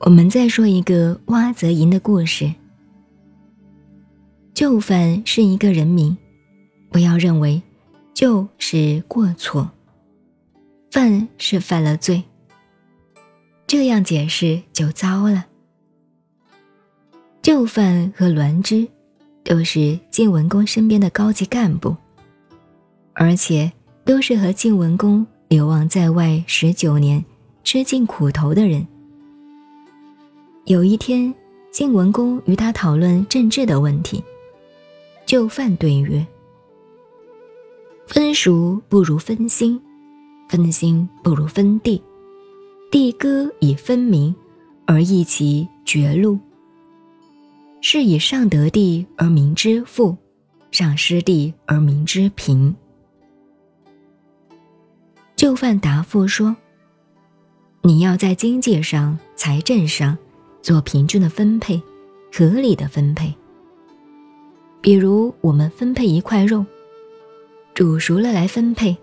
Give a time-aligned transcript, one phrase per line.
[0.00, 2.52] 我们再说一个蛙则吟的故事。
[4.54, 6.16] 就范是一个人名，
[6.90, 7.60] 不要认为
[8.14, 9.68] 就是过错，
[10.90, 12.22] 犯是犯了罪。
[13.66, 15.46] 这样解释就糟了。
[17.42, 18.86] 就范和栾枝
[19.44, 21.94] 都是晋文公身边的高级干部，
[23.14, 23.70] 而且
[24.04, 27.24] 都是和晋文公流亡在外十九年、
[27.64, 28.86] 吃尽苦头的人。
[30.68, 31.34] 有一天，
[31.70, 34.22] 晋文公与他讨论政治的问题，
[35.24, 36.26] 就范对曰
[38.06, 39.80] ：“分蜀不如分心，
[40.46, 42.02] 分心不如分地。
[42.90, 44.34] 地割以分明，
[44.84, 46.38] 而异其绝路。
[47.80, 50.14] 是以上得地而民之富，
[50.70, 52.76] 上失地而民之贫。”
[55.34, 56.54] 就范答复说
[57.80, 60.18] ：“你要在经济上、财政上。”
[60.62, 61.80] 做平均的分配，
[62.32, 63.32] 合理的分配。
[64.80, 66.64] 比如我们分配一块肉，
[67.74, 68.96] 煮熟了来分配，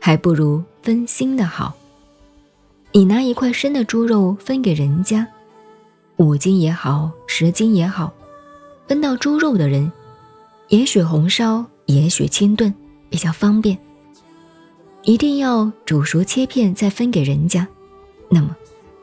[0.00, 1.74] 还不如分新的好。
[2.92, 5.26] 你拿一块生的猪肉分给人家，
[6.16, 8.12] 五斤也好，十斤也好，
[8.86, 9.90] 分到猪肉的人，
[10.68, 12.72] 也许红烧，也许清炖，
[13.08, 13.78] 比较方便。
[15.02, 17.66] 一定要煮熟切片再分给人家，
[18.28, 18.56] 那么。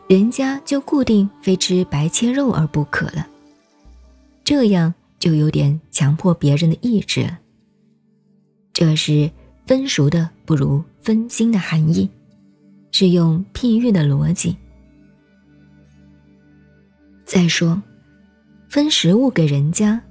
[0.08, 3.28] 人家就固定非吃白切肉而不可了，
[4.44, 7.40] 这样就有点强迫别人的意志了。
[8.72, 9.30] 这是
[9.66, 12.10] 分熟的不如分心的含义，
[12.92, 14.56] 是用譬喻的逻辑。
[17.26, 17.82] 再说，
[18.70, 20.02] 分食物给人家，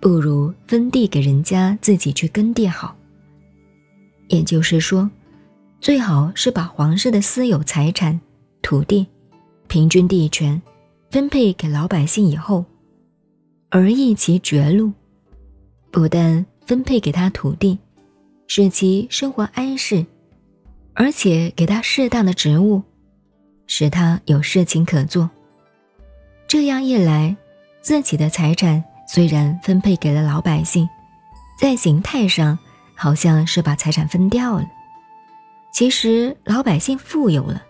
[0.00, 2.96] 不如分地给人家自己去耕地好。
[4.26, 5.08] 也就是说，
[5.80, 8.20] 最好是把皇室的私有财产、
[8.60, 9.06] 土地。
[9.68, 10.60] 平均地权
[11.10, 12.64] 分配给老百姓以后，
[13.70, 14.92] 而易其绝路，
[15.90, 17.78] 不但分配给他土地，
[18.46, 20.04] 使其生活安适，
[20.92, 22.82] 而且给他适当的职务，
[23.66, 25.28] 使他有事情可做。
[26.46, 27.36] 这样一来，
[27.80, 30.88] 自己的财产虽然分配给了老百姓，
[31.58, 32.58] 在形态上
[32.94, 34.68] 好像是把财产分掉了，
[35.72, 37.62] 其实老百姓富有了，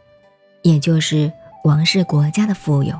[0.63, 1.33] 也就是。
[1.65, 2.95] 王室国家的富有，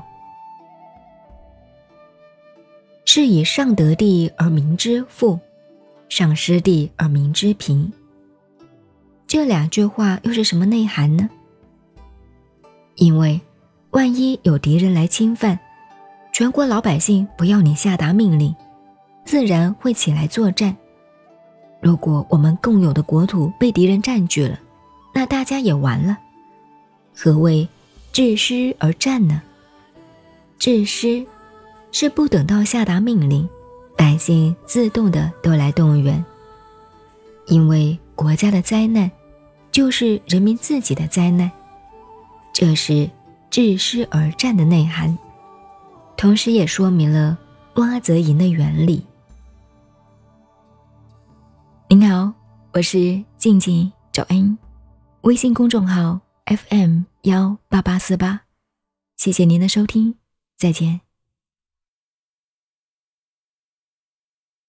[3.05, 5.39] 是以上得地而民之富，
[6.09, 7.93] 上失地而民之贫。
[9.27, 11.29] 这两句话又是什么内涵呢？
[12.95, 13.39] 因为
[13.91, 15.59] 万一有敌人来侵犯，
[16.33, 18.55] 全国老百姓不要你下达命令，
[19.25, 20.75] 自然会起来作战。
[21.81, 24.59] 如果我们共有的国土被敌人占据了，
[25.13, 26.17] 那大家也完了。
[27.15, 27.69] 何谓？
[28.15, 29.41] 致师而战呢？
[30.57, 31.25] 致师
[31.91, 33.45] 是不等到下达命令，
[33.97, 36.23] 百姓自动的都来动员。
[37.47, 39.11] 因为国家的灾难，
[39.69, 41.51] 就是人民自己的灾难，
[42.53, 43.09] 这是
[43.49, 45.17] 致师而战的内涵，
[46.15, 47.37] 同时也说明了
[47.73, 49.05] 蛙则吟的原理。
[51.89, 52.31] 您好，
[52.71, 54.57] 我是静静找恩，
[55.23, 56.17] 微信公众号。
[56.45, 58.41] FM 幺八八四八，
[59.15, 60.15] 谢谢您的收听，
[60.55, 61.04] 再见。